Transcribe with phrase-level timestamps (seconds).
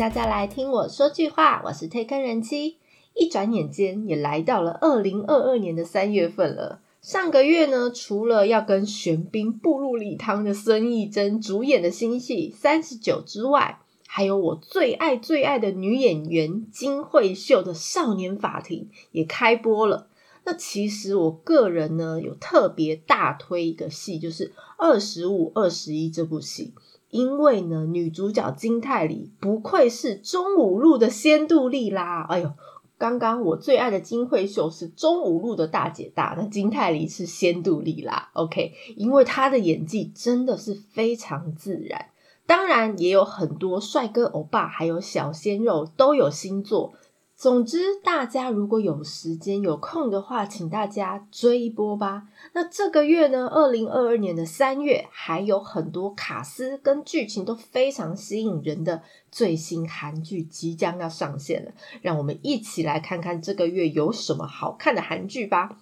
[0.00, 2.78] 大家来听我说句话，我是推坑人妻。
[3.14, 6.80] 一转眼间也来到了二零二二年的三月份了。
[7.02, 20.06] 上个月呢，除了要跟玄彬步入礼堂的孙艺珍主演的新戏《三十九》之外，还有我最爱最爱的女演员金惠秀的《少年法庭》也开播了。
[20.44, 24.48] 那其实我个人呢，有特别大推一个戏，就是
[24.78, 26.72] 《二十五二十一》这部戏。
[27.10, 32.24] 因为呢，女主角金泰梨不愧是中五路的仙杜丽啦！
[32.28, 32.52] 哎呦，
[32.98, 38.30] 刚刚我最爱的金惠秀是中五路的大姐大，那金泰梨是仙杜丽啦。
[38.34, 42.06] OK，因为她的演技真的是非常自然，
[42.46, 46.94] 当然也有很多帅哥欧巴，还有小鲜肉都有新作。
[47.40, 52.24] 总之，大家如果有时间有空的话，请大家追一波吧。
[52.52, 59.02] 那这个月呢，二零二二年的三月，还有很多卡司跟剧情都非常吸引人的
[59.32, 61.72] 最新韩剧即将要上线了。
[62.02, 65.78] 让我们一起来看看这个月有什么好看的韩剧吧。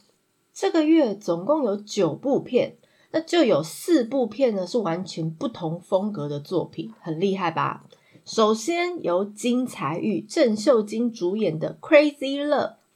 [0.54, 2.76] 这个月总共有九部片，
[3.10, 7.84] 那就有四部片呢是完全不同风格的作品，很厉害吧？
[8.28, 12.50] 首先由金财玉、郑秀晶主演的《Crazy Love》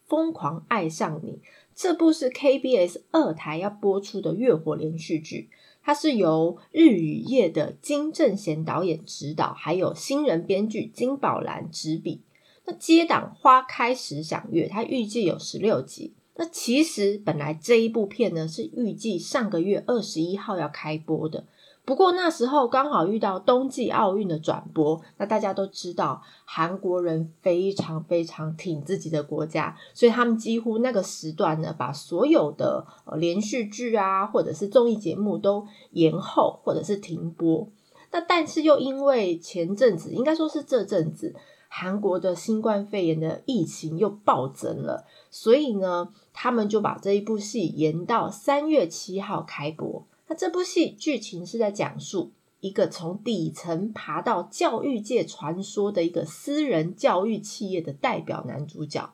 [0.05, 1.41] 疯狂爱上你，
[1.75, 5.48] 这部是 KBS 二台要播出的月火连续剧，
[5.83, 12.20] 它是由日与夜的金正贤导演执导，还有新人编剧金宝兰执笔。
[12.66, 16.12] 那接档花开时响月，它预计有十六集。
[16.36, 21.47] 那其实本来这一部片呢是预计上个月二十一号要开播的。
[21.84, 37.69] 不过那时候刚好遇到冬季奥运的转播，那大家都知道韩国人非常非常挺自己的国家，所以他们几乎那个时段呢，把所有的呃连续剧啊，或者是综艺节目都延后或者是停播。
[38.12, 41.34] 那但是又因为前阵子，应该说是这阵子，
[41.66, 50.06] 韩国的新冠肺炎的疫情又暴增了，所以呢，他们就把这一部戏延到三月七号开播。
[50.34, 59.12] 这部戏剧情是在讲述一个从底层爬到教育界传说的一个私人教育企业的代表男主角，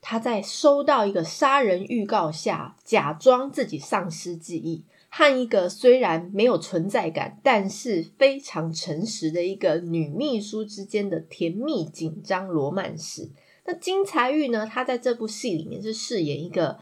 [0.00, 13.30] 他在收到一个杀人预告下，假装自己丧失记忆，和一个虽然没有存在感，但是非常诚实的一个女秘书之间的甜蜜紧张罗曼史。
[13.64, 14.66] 那金财玉呢？
[14.66, 16.78] 他在这部戏里面是饰演一个。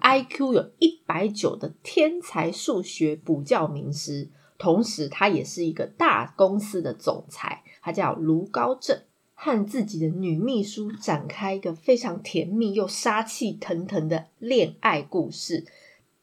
[0.00, 9.02] IQ 有一百九的天才数学补教名师，同时他也是一个大公司的总裁，他叫卢高正，
[9.34, 15.66] 和自己的女秘书展开一个非常甜蜜又杀气腾腾的恋爱故事。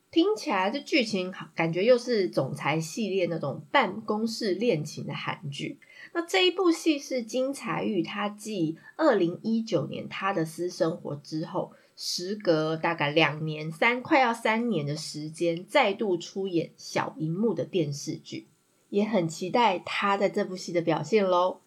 [0.10, 5.80] 听起来这剧情感觉又是总裁系列那种办公室恋情的韩剧。
[6.14, 11.74] 那这一部戏是金财玉，他继二零一九年他的私生活之后。
[11.96, 18.48] 时隔大概两年三快要三年的时间，再度出演小荧幕的电视剧，
[18.90, 21.62] 也很期待他在这部戏的表现喽。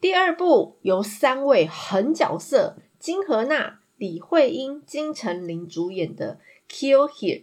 [0.00, 6.38] 第二部由三位狠角色金荷娜、李慧英、金城琳主演的
[6.72, 7.42] 《Kill Here》，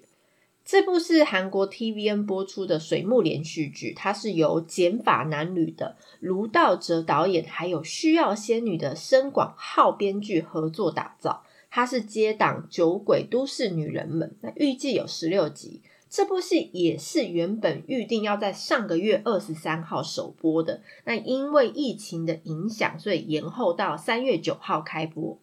[0.65, 11.42] 这部是韩国 TVN 播出的水木连续剧，它是由减法男女的卢道哲导演，还有需要仙女的申广浩编剧合作打造。
[11.75, 15.81] 它是接档《酒鬼都市女人们》，那预计有十六集。
[16.07, 25.39] 这部戏也是原本预定要在上个月二十三号首播的，那因为疫情的影响，所以延后到三月九号开播。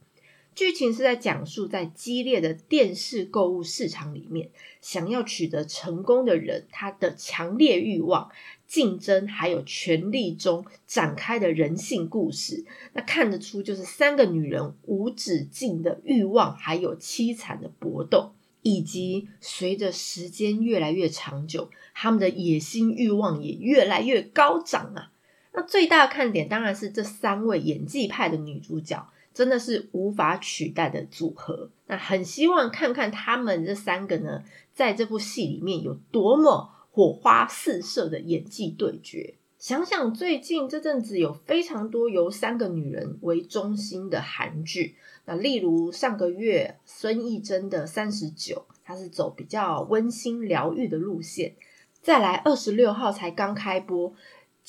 [0.55, 4.51] 剧情是在讲述在激烈的电视购物市场里面，
[4.81, 8.31] 想要取得成功的人，他的强烈欲望。
[8.67, 18.33] 竞争还有权力中展开的人性故事，那看得出就是三个女人无止境的欲望，还有凄惨的搏斗，
[18.63, 25.11] 以及随着时间越来越长久，他们的野心欲望也越来越高涨啊！
[25.53, 31.71] 那最大的看点当然是这三位演技派的女主角，真的是无法取代的组合。
[31.87, 34.43] 那很希望看看他们这三个呢，
[34.75, 36.77] 在这部戏里面有多么。
[36.93, 51.53] 火花四射的演技对决，想想最近这阵子有非常多由三个女人为中心的韩剧，那例如上个月孙艺珍的《三十九》，它是走比较温馨疗愈的路线；
[52.03, 54.11] 再来二十六号才刚开播《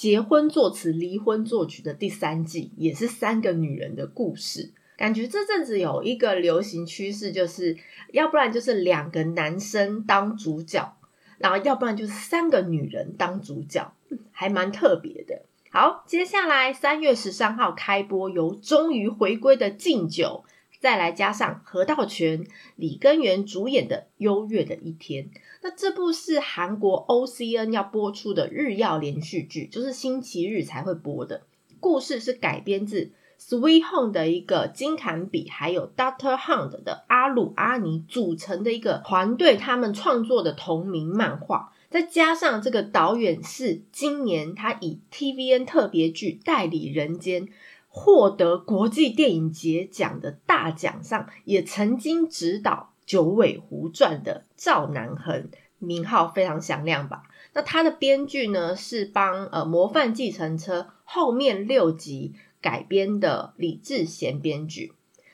[0.01, 4.71] 结婚作词，离婚作曲》的第三季，也是三个女人的故事。
[4.97, 7.77] 感觉这阵子有一个流行趋势，就是
[8.11, 10.97] 要不然就是两个男生当主角。
[11.37, 13.93] 然后，要不然就是三个女人当主角，
[14.31, 15.43] 还蛮特别的。
[15.69, 20.43] 好，接下来三月十三号开播，由终于回归的敬酒，
[20.81, 22.43] 再来加上何道全、
[22.75, 25.25] 李根源主演的《优越的一天》。
[25.61, 31.43] 那这部是韩国 OCN 要播出的日曜连续剧，就是星期日才会播的。
[31.79, 41.71] 故事是改编自 Sweet Home 的一个金坎比，还有 Doctor Hunt 的阿鲁阿尼组成的一个团队，他们创作的同名漫画。
[41.91, 47.45] 再加上这个导演是今年他以 TVN 特别剧《代理人间》
[47.93, 57.23] 获得国际电影节奖的大奖上，也曾经指导《九尾狐传》的赵南恒，名号非常响亮吧？
[57.53, 64.93] 那他的编剧呢是帮呃《模范继承车》后面六集改编的李智贤编剧。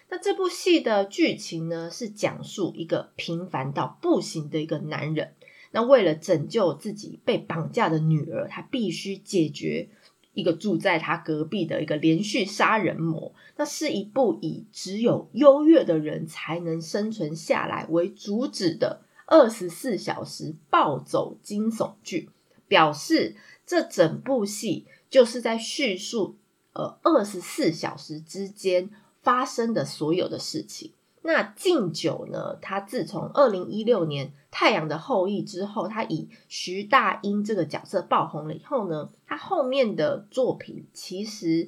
[0.10, 5.36] 那这部戏的剧情呢是讲述一个平凡到不行的一个男人。
[5.72, 9.90] 那为了拯救自己被绑架的女儿，他必须解决
[10.38, 13.34] 一个住在他隔壁的一个连续杀人魔。
[13.58, 22.30] 那是一部以只有优越的人才能生存下来为主旨的二十四小时暴走惊悚剧，
[22.68, 23.36] 表示
[23.66, 26.38] 这整部戏就是在叙述
[26.74, 28.92] 呃二十四小时之间
[29.24, 30.92] 发生的所有的事情。
[31.28, 32.58] 那敬酒呢？
[32.62, 41.68] 他自从二零一六年《太阳的后裔》之后，他以徐大英这个角色爆红了以后呢，他后面的作品其实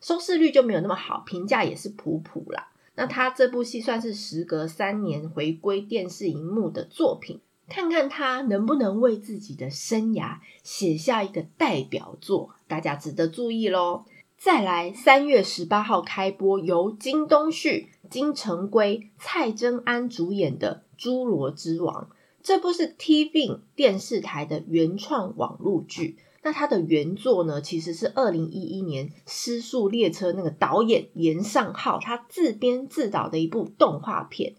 [0.00, 2.68] 收视率就没有那么好，评价也是普普啦。
[2.94, 14.04] 那他这部戏算是时隔三年回归电视荧幕的作品，看看他能不能为自己的生涯写下一个代表作，大家值得注意喽。
[14.42, 22.04] 再来，三月十八号开播，由金东旭、金城圭、蔡贞安主演的《侏罗之王》。
[22.42, 26.16] 这部是 TVN 电视台的原创网络剧。
[26.42, 34.54] 那它的原作呢，其实是二零一一年《失速列车》那个导演严尚浩他自编自导的一部动画片。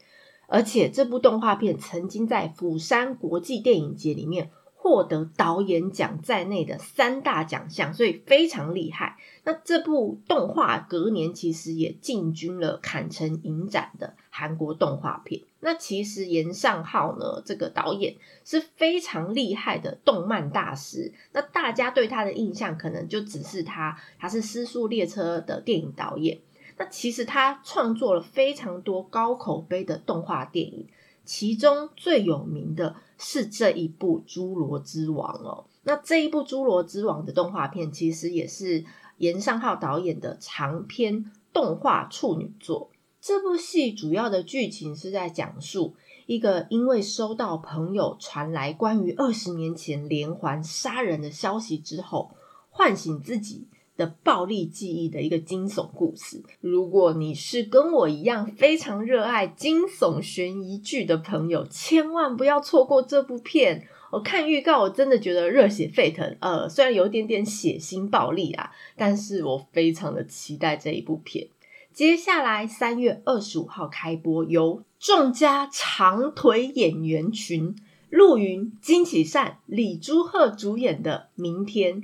[0.47, 4.51] 而且这部动画片曾经在釜山国际电影节里面。
[4.81, 9.15] 获得导演奖在内的三大奖项，所以非常厉害。
[9.43, 15.43] 那这部动画隔年其实也进军了坎城影展的韩国动画片。
[15.59, 21.13] 那其实严尚浩呢，这个导演是非常厉害的动漫大师。
[21.31, 26.39] 那大家对他的印象可能就只是他，他是《失速列车》的电影导演。
[26.77, 30.87] 那其实他创作了非常多高口碑的动画电影。
[31.23, 35.65] 其中最有名的是这一部《侏罗之王》哦。
[35.83, 38.83] 那这一部《侏罗之王》的动画片，其实也是
[39.18, 42.91] 严尚浩导演的长篇动画处女作。
[43.19, 45.95] 这部戏主要的剧情是在讲述
[46.25, 52.31] 一个因为收到朋友传来关于二十年前连环杀人的消息之后，
[52.69, 53.67] 唤醒自己。
[54.01, 56.42] 的暴力记忆的一个惊悚故事。
[56.59, 63.88] 如果你是跟我一样非常热爱惊悚悬疑剧的朋友，千万不要错过这部片。
[64.12, 66.36] 我看预告，我真的觉得热血沸腾。
[66.41, 71.48] 呃，虽然有点点血腥暴力啊，但是我非常的期待这一部片。
[71.93, 77.75] 接下来三月二十五号开播，由众家长腿演员群
[78.10, 82.01] 陆云、金启善、李朱赫主演的《明天》。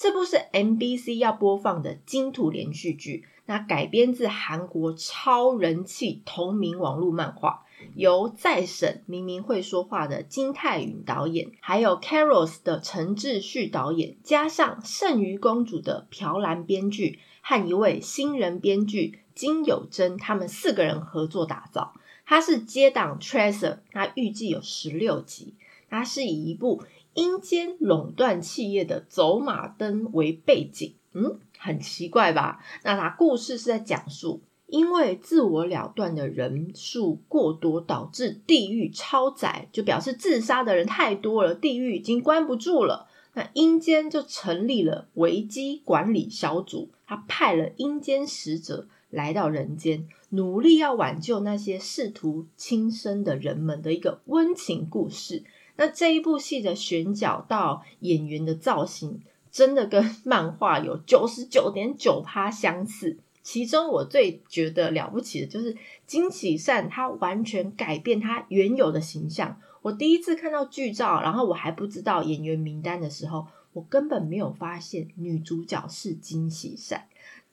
[0.00, 7.66] 这部是 MBC 要播放的金土连续剧，那改编自韩国超人气同名网络漫画，
[7.96, 21.92] 由再审明明会说话的金泰允导演，还有 Carols 的陈志旭导演，加上剩余公主的朴兰编剧和一位新人编剧金有贞，他们四个人合作打造。
[22.24, 25.56] 它是接档 Treasure 它预计有十六集，
[25.90, 26.82] 它是以一部。
[27.14, 32.64] 阴间垄断企业的走马灯为背景，嗯，很奇怪吧？
[32.84, 43.08] 那它故事是在讲述，因为自我了断的人数过多，导致地狱超载，就表示自杀的人太多了，地狱已经关不住了。
[43.34, 55.44] 那阴间就成立了危机管理小组，他派了阴间使者来到人间，努力要挽救那些试图轻生的人们的一个温情故事。
[55.80, 63.16] 那这一部戏的选角到演员的造型，真的跟 漫画有九十九点九趴相似。
[63.42, 65.74] 其中我最觉得了不起的就是
[66.06, 69.58] 金喜善，他完全改变他原有的形象。
[69.80, 77.06] 我第一次看到剧照，然后我还不知道演员名单的时候，我根本没有发现女主角是金喜善。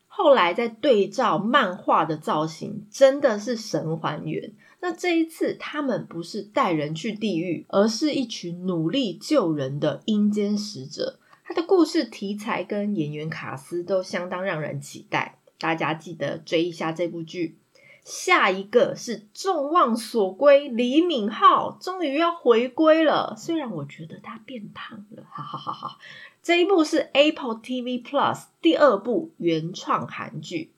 [0.08, 4.52] 后来在对照漫画的造型，真的是神还原。
[4.80, 11.20] 那这一次，他们不是带人去地狱，而是一群努力救人的阴间使者。
[11.44, 17.58] 他的故事题材跟演员卡斯都相当让人期待，大家记得追一下这部剧。
[18.04, 23.36] 下一个是众望所归，李敏镐终于要回归了。
[23.38, 25.98] 虽然我觉得他变胖了，哈哈哈哈。
[26.42, 30.72] 这一部是 Apple TV Plus 第二部原创韩剧，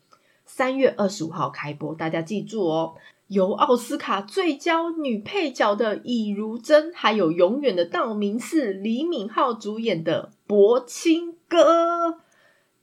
[0.60, 2.96] 三月二十五号开播，大家记住哦。
[3.28, 12.10] 由奥斯卡最佳女配角的尹如珍，还有永远的道明寺李敏镐主演的《博清歌》。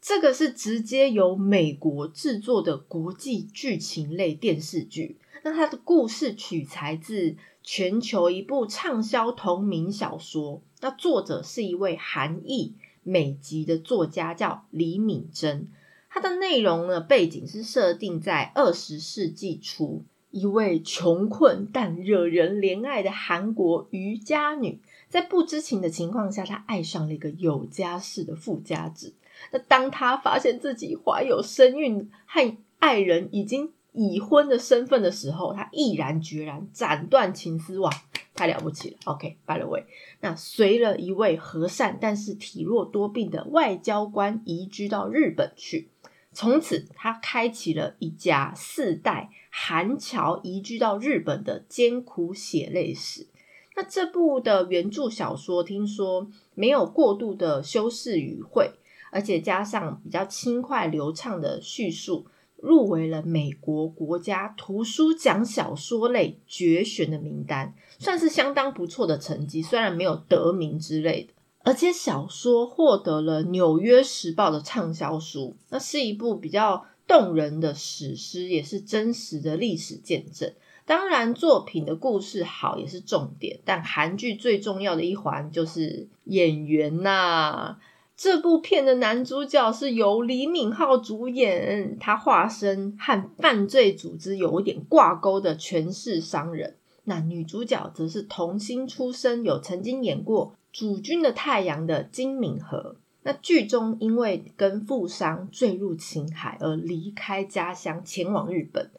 [0.00, 5.18] 这个是直接由美国制作的国际剧情类电视剧。
[5.44, 10.62] 那它的故事取材自全球一部畅销同名小说。
[10.80, 15.68] 那作者是一位韩裔美籍的作家，叫李敏珍。
[16.16, 24.80] 它的内容呢，背景是设定在二十世纪初，一位穷困但惹人怜爱的韩国渔家女，
[25.10, 29.12] 在不知情的情况下，她爱上了一个有家室的富家子。
[29.52, 37.92] 那当她发现自己怀有身孕和爱人已经已婚的身份的时候，她毅然决然斩断情丝，网，
[38.34, 39.84] 太了不起了！OK，by the way，
[40.20, 45.90] 那随了一位和善但是体弱多病的外交官移居到日本去，
[46.36, 53.26] 从此他开启了一家四代韩侨移居到日本的艰苦血泪史。
[53.74, 58.72] 那这部的原著小说听说没有过度的修饰语汇。
[59.12, 62.26] 而且加上比较轻快流畅的叙述，
[62.56, 69.62] 入围了美国国家图书奖小说类绝选的名单，算是相当不错的成绩。
[69.62, 71.32] 虽然没有得名之类的，
[71.66, 80.52] 而且小说获得了《纽约时报》的畅销书，那是一部比较动人的史诗，也是真实的历史见证。
[80.84, 87.78] 当然，作品的故事好也是重点，但韩剧最重要的一环就是演员呐。
[88.16, 96.76] 这部片的男主角是由李敏镐主演，他化身和犯罪组织有一点挂钩的权势商人。
[97.08, 100.46] 那女主角则是童星出身，有曾经演过
[100.76, 102.96] 《主君的太阳》的金敏和。
[103.22, 108.90] 那剧中因为跟富商坠入情海而离开家乡，前往日本。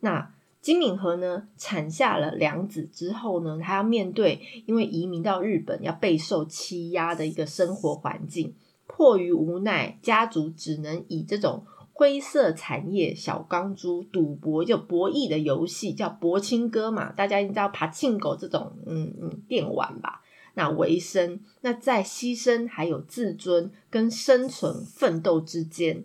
[0.00, 8.54] 那金敏和呢，产下了两子之后呢，他要面对因为移民到日本要备受欺压的一个生活环境。
[8.86, 20.20] 迫于无奈，家族只能以这种灰色产业小钢珠赌博，就博弈的游戏叫博青哥嘛，大家应该知道爬庆狗这种嗯嗯电玩吧，
[20.54, 26.04] 那为生，那在牺牲还有自尊跟生存奋斗之间，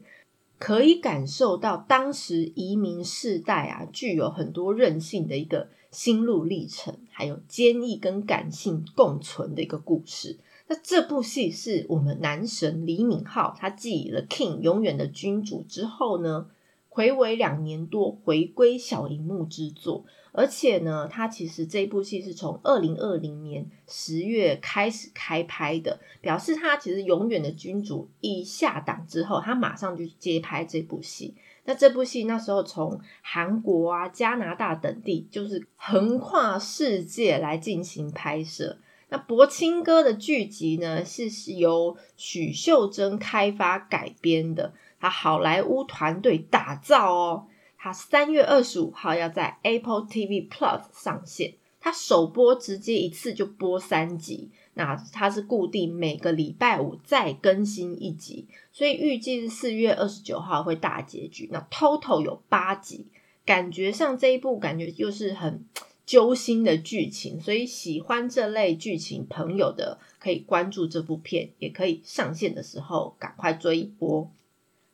[0.57, 10.37] 可以感受到当时移民世代啊，具有很多韧性的一个心路历程，还有坚毅跟感性共存的一个故事。
[10.69, 16.47] 那这部戏是我们男神李敏镐，他继了《King》永远的君主之后呢，
[16.97, 31.35] 回违两年多回归小荧幕之作，而且呢，他其实这部戏是从二零二零年十月开始开拍的，表示他其实永远的君主一下档之后，他马上就接拍这部戏。
[31.65, 38.79] 那这部戏那时候从韩国啊、加拿大等地，就是横跨世界来进行拍摄。
[39.09, 47.47] 那《博清歌》的剧集呢，是是由许秀珍开发改编的，他好莱坞团队打造哦。
[47.77, 61.49] 他三月二十五号要在 Apple TV Plus 上线，他首播直接一次就播三集，那它是固定每个礼拜五再更新一集，所以预计是四月二十九号会大结局。
[61.51, 63.07] 那 Total 有八集，
[63.45, 65.65] 感觉上这一部感觉就是很。
[66.07, 74.31] 揪心的剧情，所以喜欢这类剧情朋友的可以关注这部片，也可以上线的时候赶快追一波。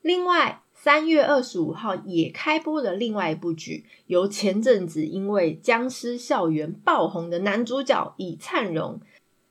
[0.04, 9.00] 另外，三月二十五号也开播了另外一部剧，由前阵子因为《僵尸校园》爆红的男主角李灿荣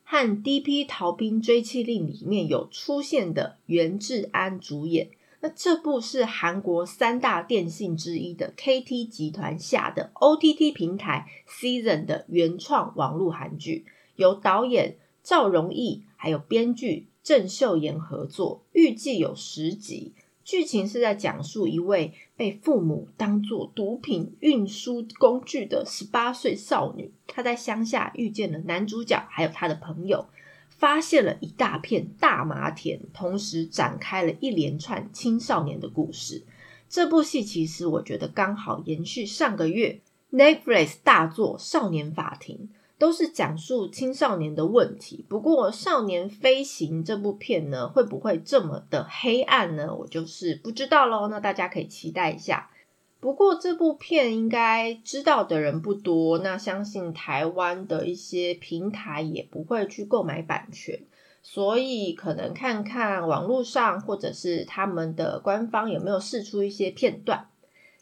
[0.05, 0.85] 和《D.P.
[0.85, 5.09] 逃兵追缉令》里面有出现的袁志安主演。
[5.41, 20.13] 那这部是韩国三大电信之一的 KT 集团下的 OTT 平台 Season 的原创网络韩剧，由导演赵荣义还有编剧郑秀妍合作，预计有十集。
[20.45, 30.27] 剧情是在讲述一位被父母当作毒品运输工具的十八岁少女，她在乡下遇见了男主角，还有他的朋友。
[30.69, 36.43] 发现了一大片大麻田，同时展开了一连串青少年的故事。
[36.89, 40.01] 这部戏其实我觉得刚好延续上个月
[40.33, 42.69] Netflix 大作《少年法庭》
[43.03, 45.27] 都是讲述青少年的问题。
[45.29, 49.93] 不过，《少年飞行》这部片呢，会不会这么的黑暗呢？
[49.93, 51.27] 我就是不知道喽。
[51.27, 52.71] 那大家可以期待一下。
[53.19, 61.01] 不过，这部片应该知道的人不多，那相信台湾的一些平台也不会去购买版权，
[61.43, 67.49] 所以可能看看网络上或者是他们的官方有没有试出一些片段。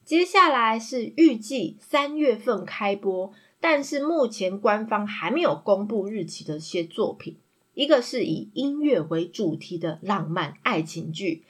[0.04, 7.36] 接下来是预计三月份开播，但是目前官方还没有公布日期的一些作品。
[7.74, 11.44] 一个是以音乐为主题的浪漫爱情剧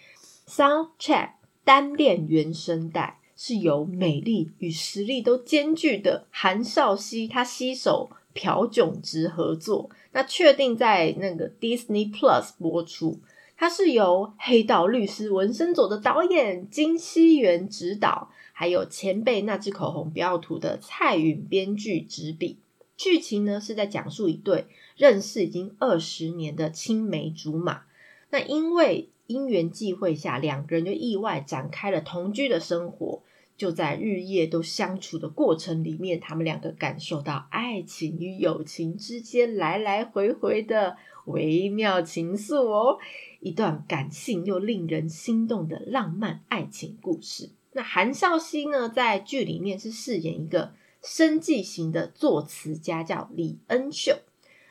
[0.47, 1.31] ，Soundtrack
[1.65, 13.19] 单恋原声带是由美丽与实力都兼具的韩少熙他携手朴炯植合作，那确定在那个 Disney Plus 播出。
[13.57, 18.31] 它是由《黑道律师纹身佐》的导演金熙元执导。
[18.61, 22.59] 还有前辈那支口红不要涂的蔡允编剧执笔，
[22.95, 24.67] 剧情呢是在讲述一对
[24.99, 27.85] 认识已经二十年的青梅竹马，
[28.29, 33.23] 那因为因缘际会下，两个人就意外展开了同居的生活。
[33.57, 42.99] 就在日夜都相处的过程里面，他们两个感受到爱情与友情之间来来回回的微妙情愫哦，
[43.41, 47.49] 一段感性又令人心动的浪漫爱情故事。
[47.81, 54.19] 那韩少熙呢，在剧里面是饰演一个生计型的作词家，叫李恩秀。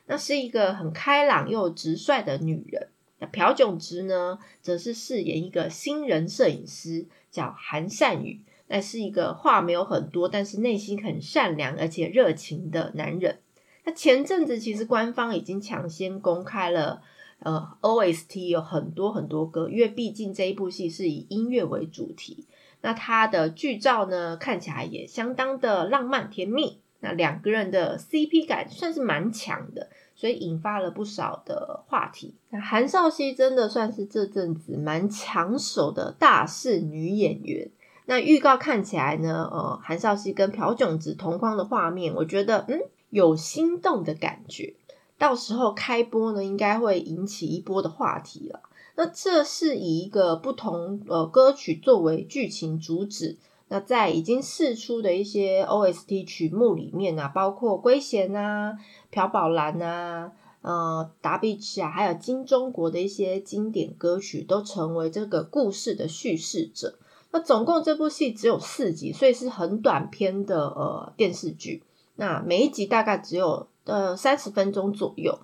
[0.06, 2.90] 那是一个很开朗又直率的女人。
[3.18, 8.42] 那朴炯植呢，则是饰演一个新人摄影师，叫韩善宇。
[8.68, 13.40] 那是一个话没有很多，但是内心很善良而且热情的男人。
[13.86, 17.02] 那前阵子其实官方已经抢先公开了，
[17.40, 22.46] 呃，OST 有很多很多歌，因为毕竟这一部戏是以音乐为主题。
[22.82, 26.80] 那它的剧照呢，看起来也相当的浪漫甜蜜。
[27.02, 32.36] 那两个人的 CP 感算是蛮强的，所以引发了不少的话题。
[32.50, 37.70] 那韩少熙真的算是这阵子蛮抢手的大势女演员。
[38.06, 44.74] 那预告看起来呢，呃，韩少熙跟朴炯植同框的画面，我觉得嗯有心动的感觉。
[45.18, 48.62] 到时候开播呢，应该会引起一波的话题了。
[49.00, 53.38] 那这是以一个不同呃歌曲作为剧情主旨。
[53.70, 58.78] 那在已经试出的一些 OST 曲目里面啊，包括圭贤啊、
[59.10, 67.00] 朴宝兰啊、呃达碧奇啊，还有金钟国的一些经典歌曲，都成为这个故事的叙事者。
[67.32, 71.84] 那总共这部戏只有四集，所以是很短篇的呃电视剧。
[72.18, 75.40] 那每一集大概只有呃三十分钟左右。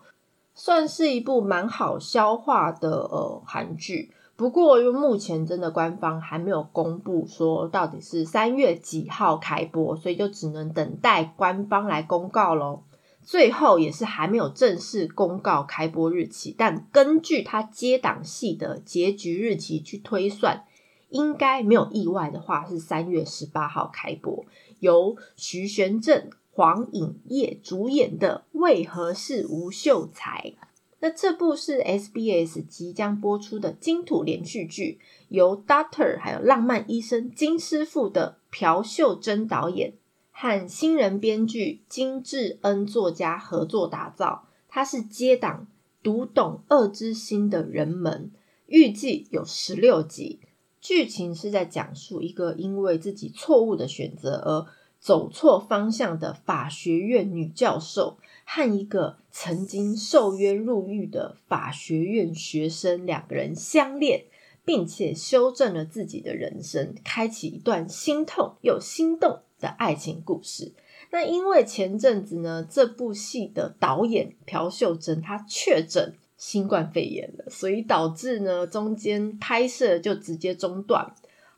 [0.55, 12.83] 算是一部蛮好消化的呃韩剧，不过因为目前真的官方还没有公布说到底是三月几号开播，所以就只能等待官方来公告喽。
[13.21, 20.63] 最后也是还没有正式公告开播日期，但根据它接档戏的结局日期去推算，
[21.09, 24.45] 应该没有意外的话是三月十八号开播，
[24.79, 26.29] 由徐玄正。
[26.55, 30.53] 黄颖烨主演的《为何是吴秀才》，
[31.01, 39.95] 那这部是 SBS 即将播出的金土连续剧，由 Doctor 还有浪漫医生金师傅的朴秀珍导演
[40.31, 44.47] 和新人编剧金智恩作家合作打造。
[44.69, 45.67] 它是接档
[46.01, 48.31] 读懂恶之心的人们，
[48.67, 50.39] 预计有十六集。
[50.79, 54.65] 剧情是在讲述一个因为自己错误的选择而
[55.05, 64.23] 走错方向的法学院女教授和一个曾经受冤入狱的法学院学生两个人相恋，
[64.65, 70.73] 并且修正了自己的人生，开启一段心痛又心动的爱情故事。
[71.11, 81.13] 那因为前阵子呢，这部戏的导演朴秀珍她确诊新冠肺炎了，所以导致呢中间拍摄就直接中断。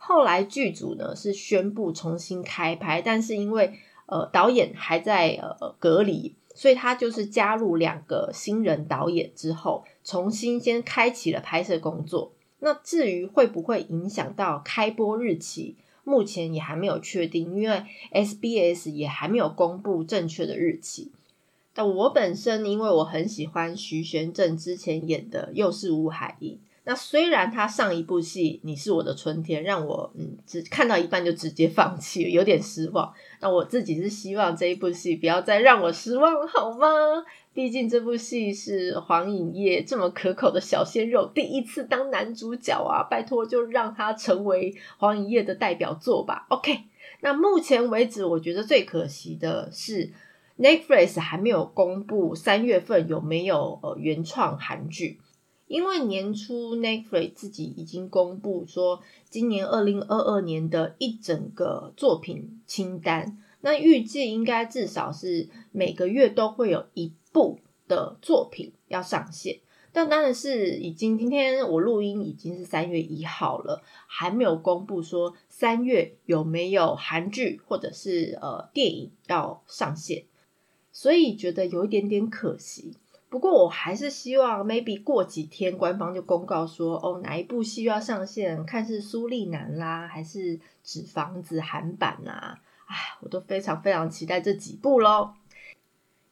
[0.07, 3.73] 后来剧组呢是宣布重新开拍，但是因为
[4.05, 12.31] 呃导演还在呃隔离，所以他就是加入两个新人导演之后，重新先开启了拍摄工作。
[12.59, 21.11] 那至于会不会影响到开播日期，目前也还没有确定，因为 SBS 也还没有公布正确的日期。
[21.73, 26.53] 但我本身因为我很喜欢徐玄正之前演的《又是吴海英》。
[26.87, 33.13] 那虽然他上一部戏《你是我的春天》让我嗯只看到一半就直接放弃，有点失望。
[33.41, 36.87] 那我自己是希望这一部戏不要再让我失望，好吗？
[37.53, 46.45] 毕竟这部戏是黄颖烨这么可口的小鲜肉第一次当男主角啊，拜托就让他成为黄颖烨的代表作吧。
[46.47, 46.83] OK，
[47.19, 50.13] 那目前为止我觉得最可惜的是
[50.57, 55.19] Netflix 还没有公布三月份有没有呃原创韩剧，
[55.67, 69.59] 因为年初 Netflix 自己已经公布说今年二零二二年的一整个作品清单，那预计应该至少是每个月都会有一部的作品要上线。
[69.91, 80.25] 但当然是已经今天我录音已经是三月一号了，还没有公布说三月有没有韩剧或者是呃电影要上线，
[80.91, 82.93] 所以觉得有一点点可惜。
[83.29, 95.31] 不过我还是希望 maybe 过几天官方就公告说哦哪一部戏要上线，看是苏丽南啦还是纸房子韩版啊，哎，我都非常非常期待这几部喽。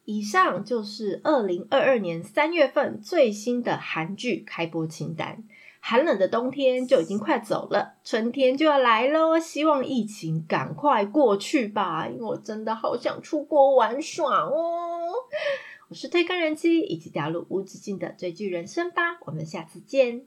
[0.06, 5.44] 以上就是二零二二年三月份最新的韩剧开播清单。
[5.88, 9.38] 寒冷的冬天就已经快走了，春天就要来喽！
[9.38, 15.12] 希望疫情赶快过去吧，因为我真的好想出国玩耍哦。
[15.88, 19.20] 我是推更人机，一起掉入无止境的追剧人生吧。
[19.28, 20.26] 我们下次见。